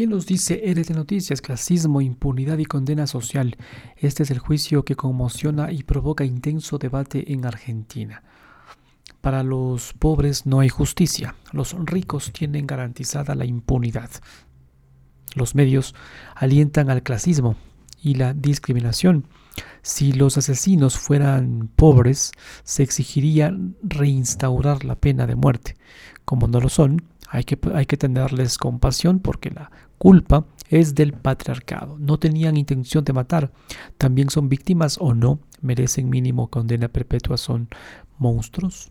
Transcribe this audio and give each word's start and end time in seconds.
¿Qué 0.00 0.06
nos 0.06 0.24
dice 0.24 0.62
RT 0.64 0.92
Noticias? 0.92 1.42
Clasismo, 1.42 2.00
impunidad 2.00 2.56
y 2.56 2.64
condena 2.64 3.06
social. 3.06 3.58
Este 3.98 4.22
es 4.22 4.30
el 4.30 4.38
juicio 4.38 4.82
que 4.82 4.96
conmociona 4.96 5.72
y 5.72 5.82
provoca 5.82 6.24
intenso 6.24 6.78
debate 6.78 7.34
en 7.34 7.44
Argentina. 7.44 8.22
Para 9.20 9.42
los 9.42 9.92
pobres 9.92 10.46
no 10.46 10.60
hay 10.60 10.70
justicia. 10.70 11.34
Los 11.52 11.76
ricos 11.84 12.32
tienen 12.32 12.66
garantizada 12.66 13.34
la 13.34 13.44
impunidad. 13.44 14.08
Los 15.34 15.54
medios 15.54 15.94
alientan 16.34 16.88
al 16.88 17.02
clasismo 17.02 17.56
y 18.02 18.14
la 18.14 18.32
discriminación. 18.32 19.26
Si 19.82 20.14
los 20.14 20.38
asesinos 20.38 20.96
fueran 20.98 21.68
pobres, 21.76 22.32
se 22.64 22.82
exigiría 22.82 23.54
reinstaurar 23.82 24.82
la 24.82 24.94
pena 24.94 25.26
de 25.26 25.34
muerte. 25.34 25.76
Como 26.24 26.48
no 26.48 26.58
lo 26.58 26.70
son, 26.70 27.02
hay 27.30 27.44
que, 27.44 27.56
que 27.56 27.96
tenerles 27.96 28.58
compasión 28.58 29.20
porque 29.20 29.50
la 29.50 29.70
culpa 29.98 30.46
es 30.68 30.96
del 30.96 31.12
patriarcado. 31.12 31.96
No 31.98 32.18
tenían 32.18 32.56
intención 32.56 33.04
de 33.04 33.12
matar. 33.12 33.52
También 33.98 34.30
son 34.30 34.48
víctimas 34.48 34.98
o 35.00 35.14
no. 35.14 35.38
Merecen 35.62 36.10
mínimo 36.10 36.50
condena 36.50 36.88
perpetua. 36.88 37.36
Son 37.36 37.68
monstruos. 38.18 38.90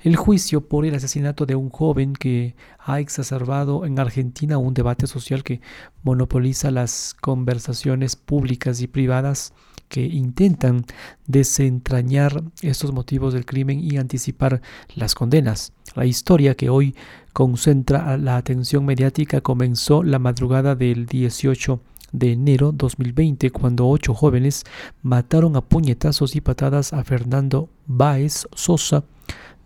El 0.00 0.16
juicio 0.16 0.66
por 0.66 0.86
el 0.86 0.94
asesinato 0.94 1.44
de 1.44 1.56
un 1.56 1.68
joven 1.68 2.14
que 2.14 2.54
ha 2.78 3.00
exacerbado 3.00 3.84
en 3.84 3.98
Argentina 3.98 4.56
un 4.56 4.72
debate 4.72 5.06
social 5.06 5.44
que 5.44 5.60
monopoliza 6.02 6.70
las 6.70 7.14
conversaciones 7.20 8.16
públicas 8.16 8.80
y 8.80 8.86
privadas 8.86 9.52
que 9.88 10.02
intentan 10.02 10.84
desentrañar 11.26 12.42
estos 12.62 12.92
motivos 12.92 13.34
del 13.34 13.46
crimen 13.46 13.80
y 13.80 13.96
anticipar 13.96 14.62
las 14.94 15.14
condenas. 15.14 15.72
La 15.94 16.06
historia 16.06 16.54
que 16.54 16.70
hoy 16.70 16.94
concentra 17.32 18.16
la 18.16 18.36
atención 18.36 18.84
mediática 18.84 19.40
comenzó 19.40 20.02
la 20.02 20.18
madrugada 20.18 20.74
del 20.74 21.06
18 21.06 21.80
de 22.12 22.32
enero 22.32 22.72
2020 22.72 23.50
cuando 23.50 23.88
ocho 23.88 24.14
jóvenes 24.14 24.64
mataron 25.02 25.56
a 25.56 25.60
puñetazos 25.60 26.36
y 26.36 26.40
patadas 26.40 26.92
a 26.92 27.02
Fernando 27.02 27.68
Báez 27.86 28.46
Sosa 28.54 29.04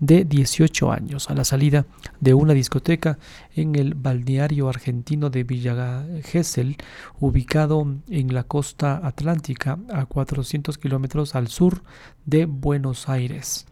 de 0.01 0.25
18 0.25 0.93
años 0.93 1.31
a 1.31 1.35
la 1.35 1.45
salida 1.45 1.87
de 2.21 2.35
una 2.35 2.55
discoteca 2.55 3.19
en 3.55 3.75
el 3.75 3.95
balneario 3.95 4.69
argentino 4.69 5.31
de 5.31 5.45
Villa 5.45 6.05
Gesell, 6.23 6.77
ubicado 7.19 7.87
en 8.09 8.35
la 8.35 8.45
costa 8.45 9.01
atlántica 9.03 9.79
a 9.93 10.07
400 10.07 10.79
kilómetros 10.79 11.35
al 11.35 11.49
sur 11.49 11.83
de 12.27 12.47
Buenos 12.47 13.09
Aires. 13.09 13.67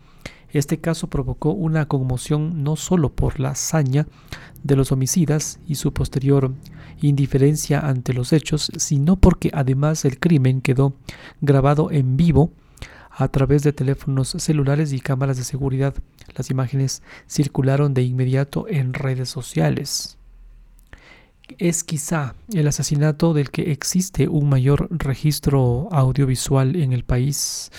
Este 0.50 0.78
caso 0.78 1.08
provocó 1.08 1.50
una 1.50 1.86
conmoción 1.86 2.62
no 2.62 2.76
solo 2.76 3.12
por 3.12 3.40
la 3.40 3.50
hazaña 3.50 4.06
de 4.62 4.76
los 4.76 4.90
homicidas 4.90 5.60
y 5.66 5.74
su 5.74 5.92
posterior 5.92 6.52
indiferencia 7.00 7.80
ante 7.80 8.14
los 8.14 8.32
hechos, 8.32 8.70
sino 8.76 9.16
porque 9.16 9.50
además 9.52 10.04
el 10.04 10.18
crimen 10.18 10.62
quedó 10.62 10.94
grabado 11.40 11.90
en 11.90 12.16
vivo 12.16 12.52
a 13.18 13.28
través 13.28 13.62
de 13.62 13.72
teléfonos 13.72 14.28
celulares 14.38 14.92
y 14.92 15.00
cámaras 15.00 15.38
de 15.38 15.44
seguridad. 15.44 15.94
Las 16.36 16.50
imágenes 16.50 17.02
circularon 17.26 17.94
de 17.94 18.02
inmediato 18.02 18.66
en 18.68 18.92
redes 18.92 19.30
sociales. 19.30 20.18
Es 21.58 21.82
quizá 21.82 22.34
el 22.52 22.68
asesinato 22.68 23.32
del 23.32 23.50
que 23.50 23.72
existe 23.72 24.28
un 24.28 24.50
mayor 24.50 24.88
registro 24.90 25.88
audiovisual 25.92 26.76
en 26.76 26.92
el 26.92 27.04
país. 27.04 27.70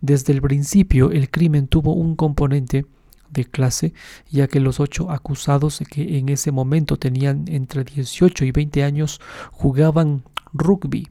Desde 0.00 0.32
el 0.32 0.40
principio 0.40 1.10
el 1.10 1.28
crimen 1.28 1.66
tuvo 1.66 1.94
un 1.94 2.14
componente 2.14 2.86
de 3.30 3.46
clase, 3.46 3.94
ya 4.30 4.46
que 4.46 4.60
los 4.60 4.78
ocho 4.78 5.10
acusados 5.10 5.82
que 5.90 6.18
en 6.18 6.28
ese 6.28 6.52
momento 6.52 6.98
tenían 6.98 7.46
entre 7.48 7.82
18 7.82 8.44
y 8.44 8.52
20 8.52 8.84
años 8.84 9.20
jugaban 9.50 10.22
rugby 10.52 11.08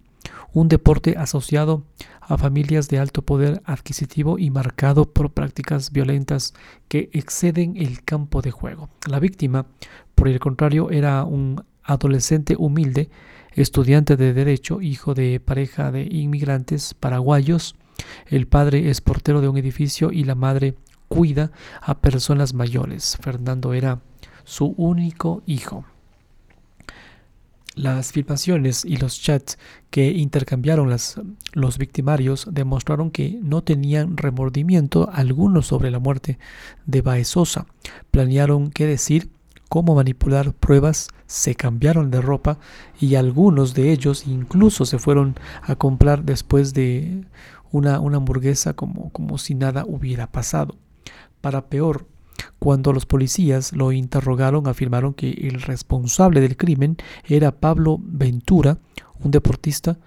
un 0.53 0.69
deporte 0.69 1.15
asociado 1.17 1.83
a 2.21 2.37
familias 2.37 2.87
de 2.87 2.99
alto 2.99 3.23
poder 3.23 3.61
adquisitivo 3.65 4.39
y 4.39 4.49
marcado 4.49 5.11
por 5.11 5.31
prácticas 5.31 5.91
violentas 5.91 6.53
que 6.87 7.09
exceden 7.13 7.75
el 7.77 8.03
campo 8.03 8.41
de 8.41 8.51
juego. 8.51 8.89
La 9.09 9.19
víctima, 9.19 9.65
por 10.15 10.27
el 10.27 10.39
contrario, 10.39 10.91
era 10.91 11.23
un 11.23 11.63
adolescente 11.83 12.55
humilde, 12.57 13.09
estudiante 13.53 14.15
de 14.15 14.33
derecho, 14.33 14.81
hijo 14.81 15.13
de 15.13 15.39
pareja 15.39 15.91
de 15.91 16.03
inmigrantes 16.03 16.93
paraguayos. 16.93 17.75
El 18.27 18.47
padre 18.47 18.89
es 18.89 19.01
portero 19.01 19.41
de 19.41 19.49
un 19.49 19.57
edificio 19.57 20.11
y 20.11 20.23
la 20.23 20.35
madre 20.35 20.75
cuida 21.07 21.51
a 21.81 21.99
personas 21.99 22.53
mayores. 22.53 23.17
Fernando 23.21 23.73
era 23.73 24.01
su 24.43 24.73
único 24.77 25.43
hijo. 25.45 25.85
Las 27.75 28.11
filmaciones 28.11 28.85
y 28.85 28.97
los 28.97 29.19
chats 29.19 29.57
que 29.89 30.11
intercambiaron 30.11 30.95
los 31.53 31.77
victimarios 31.79 32.47
demostraron 32.51 33.09
que 33.09 33.39
no 33.41 33.63
tenían 33.63 34.15
remordimiento 34.15 35.09
alguno 35.11 35.63
sobre 35.63 35.89
la 35.89 35.97
muerte 35.97 36.37
de 36.85 37.01
Baezosa. 37.01 37.65
Planearon 38.11 38.69
qué 38.69 38.85
decir, 38.85 39.31
cómo 39.69 39.95
manipular 39.95 40.53
pruebas, 40.53 41.09
se 41.25 41.55
cambiaron 41.55 42.11
de 42.11 42.21
ropa 42.21 42.59
y 42.99 43.15
algunos 43.15 43.73
de 43.73 43.91
ellos 43.91 44.27
incluso 44.27 44.85
se 44.85 44.99
fueron 44.99 45.33
a 45.63 45.75
comprar 45.75 46.23
después 46.25 46.75
de 46.75 47.25
una, 47.71 47.99
una 47.99 48.17
hamburguesa 48.17 48.75
como, 48.75 49.09
como 49.09 49.39
si 49.39 49.55
nada 49.55 49.83
hubiera 49.87 50.31
pasado. 50.31 50.77
Para 51.41 51.69
peor, 51.69 52.05
cuando 52.59 52.93
los 52.93 53.05
policías 53.05 53.73
lo 53.73 53.91
interrogaron, 53.91 54.67
afirmaron 54.67 55.13
que 55.13 55.31
el 55.31 55.61
responsable 55.61 56.41
del 56.41 56.57
crimen 56.57 56.97
era 57.25 57.51
Pablo 57.51 57.99
Ventura, 58.01 58.77
un 59.19 59.31
deportista 59.31 59.97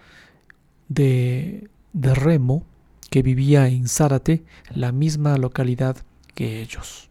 de, 0.89 1.69
de 1.93 2.15
remo 2.15 2.65
que 3.11 3.23
vivía 3.23 3.69
en 3.69 3.89
Zárate, 3.89 4.45
la 4.75 4.93
misma 4.93 5.37
localidad 5.39 5.97
que 6.35 6.61
ellos. 6.61 7.09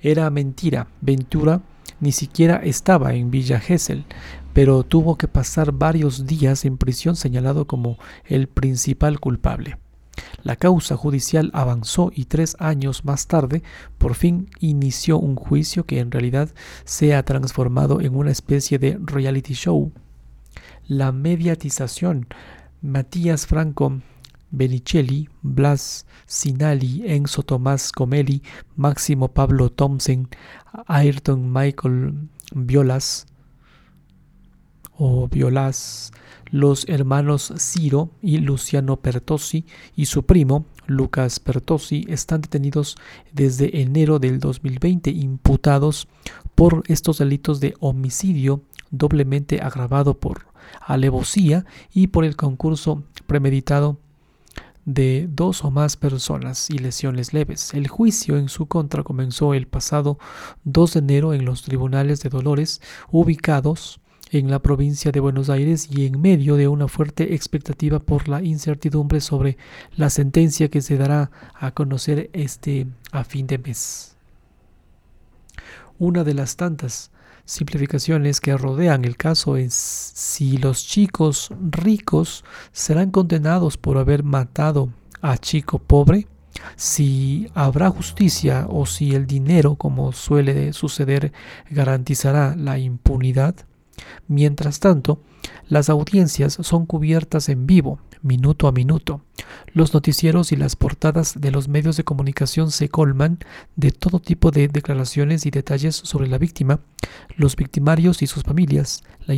Era 0.00 0.30
mentira, 0.30 0.88
Ventura 1.00 1.62
ni 2.00 2.12
siquiera 2.12 2.56
estaba 2.56 3.14
en 3.14 3.30
Villa 3.30 3.60
Gesell, 3.60 4.04
pero 4.52 4.82
tuvo 4.82 5.16
que 5.16 5.28
pasar 5.28 5.72
varios 5.72 6.26
días 6.26 6.64
en 6.64 6.78
prisión 6.78 7.14
señalado 7.14 7.66
como 7.66 7.98
el 8.24 8.48
principal 8.48 9.20
culpable. 9.20 9.76
La 10.42 10.56
causa 10.56 10.96
judicial 10.96 11.50
avanzó 11.52 12.10
y 12.14 12.24
tres 12.24 12.56
años 12.58 13.04
más 13.04 13.26
tarde 13.26 13.62
por 13.98 14.14
fin 14.14 14.48
inició 14.60 15.18
un 15.18 15.36
juicio 15.36 15.84
que 15.84 16.00
en 16.00 16.10
realidad 16.10 16.50
se 16.84 17.14
ha 17.14 17.22
transformado 17.24 18.00
en 18.00 18.16
una 18.16 18.30
especie 18.30 18.78
de 18.78 18.98
reality 19.02 19.54
show. 19.54 19.92
La 20.86 21.12
mediatización. 21.12 22.26
Matías 22.82 23.46
Franco 23.46 24.00
Benicelli, 24.50 25.28
Blas 25.42 26.06
Sinali, 26.26 27.02
Enzo 27.06 27.42
Tomás 27.42 27.92
Comelli, 27.92 28.42
Máximo 28.76 29.28
Pablo 29.28 29.70
Thompson, 29.70 30.28
Ayrton 30.86 31.52
Michael 31.52 32.28
Violas 32.54 33.26
o 34.96 35.28
Violas, 35.28 36.12
los 36.50 36.88
hermanos 36.88 37.52
Ciro 37.58 38.10
y 38.22 38.38
Luciano 38.38 38.96
Pertossi 38.96 39.64
y 39.94 40.06
su 40.06 40.24
primo 40.24 40.66
Lucas 40.86 41.40
Pertossi 41.40 42.04
están 42.08 42.40
detenidos 42.40 42.96
desde 43.32 43.80
enero 43.80 44.18
del 44.18 44.38
2020 44.38 45.10
imputados 45.10 46.08
por 46.54 46.82
estos 46.88 47.18
delitos 47.18 47.60
de 47.60 47.74
homicidio 47.80 48.62
doblemente 48.90 49.60
agravado 49.60 50.18
por 50.18 50.46
alevosía 50.80 51.64
y 51.92 52.08
por 52.08 52.24
el 52.24 52.36
concurso 52.36 53.04
premeditado 53.26 53.98
de 54.84 55.28
dos 55.30 55.64
o 55.64 55.70
más 55.70 55.96
personas 55.96 56.68
y 56.70 56.78
lesiones 56.78 57.32
leves. 57.32 57.74
El 57.74 57.86
juicio 57.88 58.36
en 58.36 58.48
su 58.48 58.66
contra 58.66 59.04
comenzó 59.04 59.54
el 59.54 59.66
pasado 59.66 60.18
2 60.64 60.94
de 60.94 60.98
enero 60.98 61.34
en 61.34 61.44
los 61.44 61.62
tribunales 61.62 62.20
de 62.22 62.30
Dolores 62.30 62.80
ubicados 63.10 63.99
en 64.30 64.50
la 64.50 64.60
provincia 64.60 65.10
de 65.12 65.20
Buenos 65.20 65.50
Aires 65.50 65.88
y 65.90 66.06
en 66.06 66.20
medio 66.20 66.56
de 66.56 66.68
una 66.68 66.88
fuerte 66.88 67.34
expectativa 67.34 67.98
por 67.98 68.28
la 68.28 68.42
incertidumbre 68.42 69.20
sobre 69.20 69.58
la 69.96 70.08
sentencia 70.08 70.68
que 70.68 70.82
se 70.82 70.96
dará 70.96 71.30
a 71.54 71.72
conocer 71.72 72.30
este 72.32 72.86
a 73.10 73.24
fin 73.24 73.46
de 73.46 73.58
mes. 73.58 74.16
Una 75.98 76.24
de 76.24 76.34
las 76.34 76.56
tantas 76.56 77.10
simplificaciones 77.44 78.40
que 78.40 78.56
rodean 78.56 79.04
el 79.04 79.16
caso 79.16 79.56
es 79.56 79.74
si 79.74 80.56
los 80.56 80.86
chicos 80.86 81.50
ricos 81.70 82.44
serán 82.72 83.10
condenados 83.10 83.76
por 83.76 83.98
haber 83.98 84.22
matado 84.22 84.90
a 85.20 85.36
chico 85.36 85.78
pobre, 85.78 86.28
si 86.76 87.50
habrá 87.54 87.90
justicia 87.90 88.66
o 88.68 88.86
si 88.86 89.14
el 89.14 89.26
dinero, 89.26 89.74
como 89.74 90.12
suele 90.12 90.72
suceder, 90.72 91.32
garantizará 91.70 92.54
la 92.56 92.78
impunidad. 92.78 93.56
Mientras 94.28 94.80
tanto, 94.80 95.20
las 95.68 95.88
audiencias 95.88 96.58
son 96.60 96.86
cubiertas 96.86 97.48
en 97.48 97.66
vivo, 97.66 97.98
minuto 98.22 98.68
a 98.68 98.72
minuto. 98.72 99.22
Los 99.72 99.94
noticieros 99.94 100.52
y 100.52 100.56
las 100.56 100.76
portadas 100.76 101.40
de 101.40 101.50
los 101.50 101.68
medios 101.68 101.96
de 101.96 102.04
comunicación 102.04 102.70
se 102.70 102.88
colman 102.88 103.38
de 103.76 103.90
todo 103.90 104.20
tipo 104.20 104.50
de 104.50 104.68
declaraciones 104.68 105.46
y 105.46 105.50
detalles 105.50 105.96
sobre 105.96 106.28
la 106.28 106.38
víctima, 106.38 106.80
los 107.36 107.56
victimarios 107.56 108.22
y 108.22 108.26
sus 108.26 108.42
familias. 108.42 109.02
La, 109.26 109.34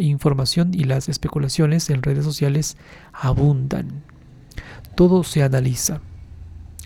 información 0.00 0.72
y 0.72 0.84
las 0.84 1.08
especulaciones 1.08 1.90
en 1.90 2.02
redes 2.02 2.24
sociales 2.24 2.76
abundan. 3.12 4.04
Todo 4.94 5.24
se 5.24 5.42
analiza 5.42 6.00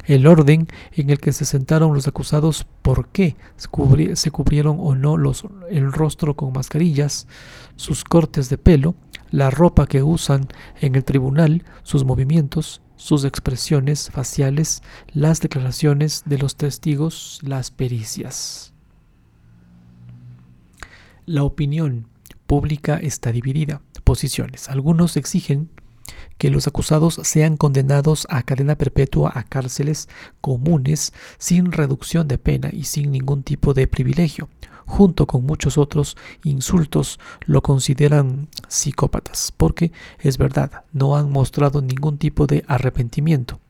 el 0.07 0.27
orden 0.27 0.69
en 0.93 1.11
el 1.11 1.19
que 1.19 1.33
se 1.33 1.45
sentaron 1.45 1.95
los 1.95 2.09
acusados, 2.09 2.67
por 2.83 3.09
qué 3.09 3.37
se 3.57 4.31
cubrieron 4.31 4.77
o 4.81 4.95
no 4.95 5.17
los, 5.17 5.45
el 5.71 5.93
rostro 5.93 6.35
con 6.35 6.53
mascarillas, 6.53 7.27
sus 7.77 8.05
cortes 8.05 8.49
de 8.49 8.59
pelo, 8.59 8.95
la 9.31 9.51
ropa 9.51 9.87
que 9.87 10.03
usan 10.03 10.49
en 10.81 10.95
el 10.95 11.05
tribunal, 11.05 11.65
sus 11.83 12.05
movimientos, 12.05 12.83
sus 12.97 13.25
expresiones 13.25 14.11
faciales, 14.11 14.83
las 15.13 15.41
declaraciones 15.41 16.23
de 16.27 16.39
los 16.39 16.57
testigos, 16.57 17.39
las 17.43 17.71
pericias. 17.71 18.75
La 21.27 21.45
opinión 21.45 22.09
pública 22.47 22.97
está 22.97 23.31
dividida. 23.31 23.81
Posiciones. 24.03 24.69
Algunos 24.69 25.17
exigen 25.17 25.71
que 26.41 26.49
los 26.49 26.67
acusados 26.67 27.21
sean 27.23 27.59
condenados 27.59 28.27
a 28.31 28.43
cadena 28.43 28.75
perpetua 28.75 29.31
a 29.35 29.43
cárceles 29.43 30.09
comunes 30.41 31.13
sin 31.37 31.71
reducción 31.71 32.29
de 32.29 32.39
pena 32.39 32.71
y 32.73 32.85
sin 32.85 33.13
ningún 33.13 33.43
tipo 33.43 33.75
de 33.75 33.87
privilegio. 33.87 34.49
Junto 34.87 35.27
con 35.27 35.45
muchos 35.45 35.77
otros 35.77 36.17
insultos 36.43 37.21
lo 37.45 37.61
consideran 37.61 38.49
psicópatas, 38.69 39.53
porque 39.55 39.93
es 40.19 40.39
verdad, 40.39 40.85
no 40.95 41.15
han 41.15 41.31
mostrado 41.31 41.83
ningún 41.83 42.17
tipo 42.17 42.47
de 42.47 42.65
arrepentimiento. 42.67 43.61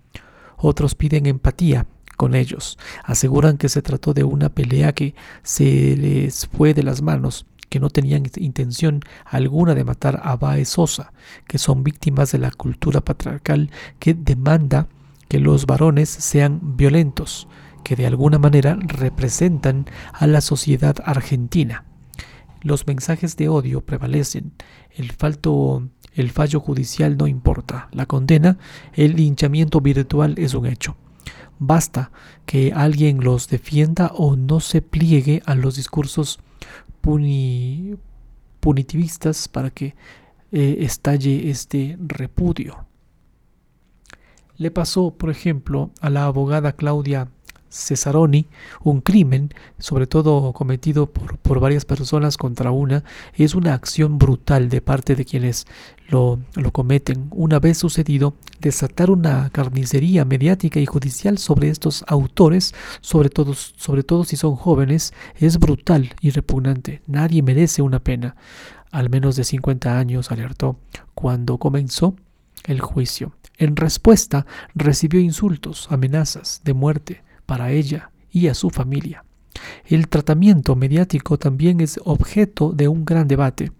Otros 0.57 0.95
piden 0.95 1.27
empatía 1.27 1.89
con 2.17 2.37
ellos, 2.37 2.79
aseguran 3.03 3.59
que 3.59 3.69
se 3.69 3.83
trató 3.83 4.15
de 4.15 4.23
una 4.23 4.49
pelea 4.49 4.93
que 4.93 5.17
se 5.43 5.97
les 5.97 6.47
fue 6.47 6.73
de 6.73 6.85
las 6.85 7.03
manos 7.03 7.47
que 7.71 7.81
no 7.81 7.89
tenían 7.89 8.25
intención 8.37 9.01
alguna 9.25 9.75
de 9.75 9.85
matar 9.85 10.21
a 10.23 10.37
Bae 10.37 10.67
Sosa, 10.67 11.13
que 11.47 11.57
son 11.57 11.83
víctimas 11.83 12.33
de 12.33 12.39
la 12.39 12.51
cultura 12.51 13.01
patriarcal 13.01 13.71
que 13.99 14.13
demanda 14.13 14.89
que 15.29 15.39
los 15.39 15.65
varones 15.65 16.11
sean 16.11 16.77
violentos, 16.77 17.47
que 17.85 17.95
de 17.95 18.07
alguna 18.07 18.39
manera 18.39 18.77
representan 18.81 19.87
a 20.13 20.27
la 20.27 20.41
sociedad 20.41 20.97
argentina. 21.05 21.85
Los 22.61 22.87
mensajes 22.87 23.37
de 23.37 23.49
odio 23.49 23.81
prevalecen, 23.81 24.53
el, 24.91 25.13
falto, 25.13 25.89
el 26.13 26.31
fallo 26.31 26.59
judicial 26.59 27.17
no 27.17 27.29
importa, 27.29 27.89
la 27.93 28.07
condena, 28.07 28.59
el 28.93 29.15
linchamiento 29.15 29.81
virtual 29.81 30.35
es 30.37 30.55
un 30.55 30.67
hecho. 30.67 30.97
Basta 31.61 32.11
que 32.47 32.73
alguien 32.75 33.23
los 33.23 33.49
defienda 33.49 34.11
o 34.15 34.35
no 34.35 34.59
se 34.59 34.83
pliegue 34.83 35.43
a 35.47 35.55
los 35.55 35.77
discursos 35.77 36.41
punitivistas 38.61 39.49
para 39.49 39.71
que 39.71 39.95
eh, 40.53 40.79
estalle 40.81 41.51
este 41.51 41.97
repudio. 42.01 42.87
Le 44.57 44.71
pasó, 44.71 45.13
por 45.13 45.31
ejemplo, 45.31 45.91
a 46.01 46.11
la 46.11 46.25
abogada 46.25 46.73
Claudia 46.73 47.29
Cesaroni 47.71 48.47
un 48.83 49.01
crimen, 49.01 49.55
sobre 49.79 50.07
todo 50.07 50.53
cometido 50.53 51.07
por, 51.07 51.39
por, 51.39 51.61
varias 51.61 51.85
personas 51.85 52.37
contra 52.37 52.73
una, 52.73 53.05
es 53.35 53.55
una 53.55 53.75
acción 53.75 54.19
brutal 54.19 54.69
de 54.69 54.81
parte 54.81 55.15
de 55.15 55.25
quienes 55.25 55.67
lo, 56.09 56.41
lo, 56.55 56.73
cometen. 56.73 57.29
Una 57.31 57.61
vez 57.61 57.79
sucedido, 57.79 58.35
desatar 58.61 59.11
una 59.11 59.51
carnicería 59.51 60.25
mediática 60.25 60.81
y 60.81 60.87
judicial 60.87 61.39
sobre 61.39 61.69
estos 61.69 62.05
autores, 62.09 62.75
sobre 63.01 63.31
todo, 63.31 63.55
sobre 63.55 64.03
todo 64.03 64.25
si 64.25 64.37
son 64.37 64.57
jóvenes, 64.57 65.15
es 65.37 65.59
brutal 65.59 66.15
y 66.21 66.31
repugnante. 66.31 67.03
Nadie 67.07 67.43
merece 67.43 67.83
una 67.83 68.01
pena. 68.01 68.35
Al 68.91 69.09
menos 69.09 69.37
de 69.37 69.45
50 69.45 69.97
años, 69.97 70.33
alertó, 70.33 70.77
cuando 71.15 71.59
comenzó 71.59 72.17
el 72.65 72.81
juicio. 72.81 73.33
En 73.57 73.77
respuesta, 73.77 74.47
recibió 74.75 75.21
insultos, 75.21 75.87
amenazas 75.93 76.63
de 76.65 76.75
muerte 76.75 77.23
para 77.51 77.73
ella 77.73 78.13
y 78.31 78.47
a 78.47 78.55
su 78.55 78.71
familia. 78.71 79.25
El 79.85 80.07
tratamiento 80.07 80.77
mediático 80.77 81.37
también 81.37 81.81
es 81.81 81.99
objeto 82.05 82.71
de 82.71 82.87
un 82.87 83.05
gran 83.05 83.27
debate. 83.27 83.73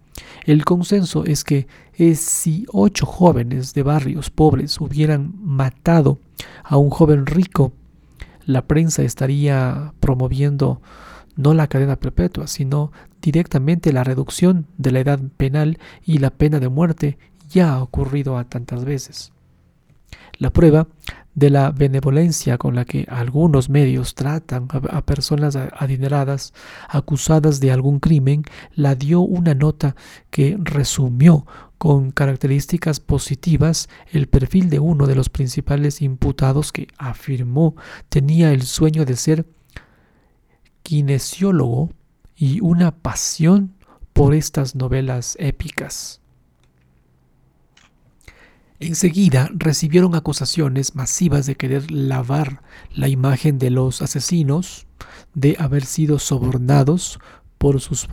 El 0.45 0.65
consenso 0.65 1.25
es 1.25 1.45
que 1.45 1.69
si 2.17 2.67
ocho 2.73 3.07
jóvenes 3.07 3.73
de 3.73 3.85
barrios 3.85 4.29
pobres 4.29 4.81
hubieran 4.81 5.35
matado 5.41 6.19
a 6.65 6.79
un 6.79 6.91
joven 6.91 7.27
rico, 7.27 7.73
la 8.45 8.67
prensa 8.67 9.05
estaría 9.05 9.95
promoviendo 10.01 10.83
no 11.37 11.55
la 11.55 11.69
cadena 11.69 11.95
perpetua, 11.95 12.49
sino 12.49 12.91
directamente 13.23 13.93
la 13.93 14.03
reducción 14.03 14.67
de 14.79 14.91
la 14.91 14.99
edad 14.99 15.21
penal 15.37 15.79
y 16.05 16.19
la 16.19 16.31
pena 16.31 16.59
de 16.59 16.69
muerte 16.69 17.19
ya 17.49 17.75
ha 17.75 17.83
ocurrido 17.85 18.37
a 18.37 18.43
tantas 18.43 18.85
veces. 18.85 19.33
La 20.39 20.51
prueba 20.51 20.89
de 21.35 21.51
la 21.51 21.71
benevolencia 21.71 22.59
con 22.59 22.75
la 22.75 22.85
que 22.85 23.07
algunos 23.09 23.69
medios 23.69 24.15
tratan 24.15 24.69
a, 24.71 25.03
personas 25.03 25.57
adineradas 25.57 26.53
acusadas 26.89 27.61
de 27.61 27.71
algún 27.71 28.01
crimen 28.01 28.45
la 28.75 28.95
dio 28.95 29.21
una 29.21 29.55
nota 29.55 29.95
que 30.31 30.57
resumió 30.61 31.47
con 31.79 32.11
características 32.11 33.01
positivas 33.01 33.89
el 34.13 34.27
perfil 34.29 34.69
de 34.71 34.81
uno 34.81 35.07
de 35.07 35.15
los 35.15 35.31
principales 35.31 36.03
imputados 36.03 36.73
que 36.73 36.89
afirmó 36.99 37.77
tenía 38.09 38.53
el 38.53 38.63
sueño 38.63 39.05
de 39.05 39.17
ser 39.17 39.47
kinesiólogo 40.83 41.91
y 42.37 42.61
una 42.61 42.91
pasión 42.91 43.75
por 44.13 44.35
estas 44.35 44.75
novelas 44.75 45.37
épicas. 45.39 46.20
Enseguida 48.81 49.51
recibieron 49.53 50.15
acusaciones 50.15 50.95
masivas 50.95 51.45
de 51.45 51.55
querer 51.55 51.91
lavar 51.91 52.63
la 52.95 53.09
imagen 53.09 53.59
de 53.59 53.69
los 53.69 54.01
asesinos, 54.01 54.87
de 55.35 55.55
haber 55.59 55.85
sido 55.85 56.19
sobornados 56.19 57.19
por 57.59 57.83
sus 57.83 58.09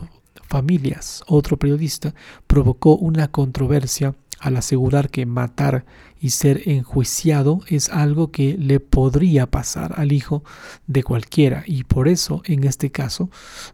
familias. 0.50 1.24
Otro 1.26 1.56
periodista 1.56 2.14
provocó 2.48 2.98
una 2.98 3.30
controversia 3.30 4.14
al 4.40 4.58
asegurar 4.58 5.10
que 5.10 5.26
matar 5.26 5.86
y 6.20 6.32
ser 6.32 6.68
enjuiciado 6.70 7.62
es 7.68 7.90
algo 7.90 8.32
que 8.32 8.58
le 8.58 8.80
podría 8.80 9.50
pasar 9.50 9.94
al 9.98 10.12
hijo 10.12 10.44
de 10.88 11.04
cualquiera 11.04 11.64
y 11.66 11.84
por 11.84 12.08
eso 12.08 12.42
en 12.46 12.64
este 12.64 12.92
caso 12.92 13.30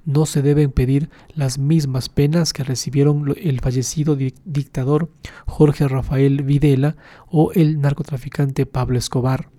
no 0.05 0.25
se 0.25 0.41
deben 0.41 0.71
pedir 0.71 1.09
las 1.33 1.57
mismas 1.57 2.09
penas 2.09 2.53
que 2.53 2.63
recibieron 2.63 3.33
el 3.37 3.59
fallecido 3.61 4.15
dictador 4.15 5.09
Jorge 5.45 5.87
Rafael 5.87 6.43
Videla 6.43 6.95
o 7.27 7.51
el 7.53 7.79
narcotraficante 7.79 8.65
Pablo 8.65 8.97
Escobar. 8.97 9.49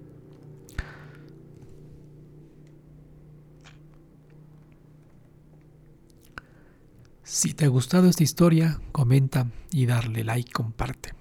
Si 7.23 7.53
te 7.53 7.65
ha 7.65 7.67
gustado 7.67 8.07
esta 8.07 8.23
historia, 8.23 8.79
comenta 8.91 9.47
y 9.71 9.87
darle 9.87 10.23
like, 10.23 10.51
comparte. 10.51 11.14